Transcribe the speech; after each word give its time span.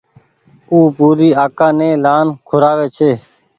او 0.71 0.77
پوري 0.97 1.29
آڪآ 1.43 1.67
ني 1.79 1.89
لآن 2.03 2.27
کورآوي 2.47 2.87
ڇي 2.95 3.11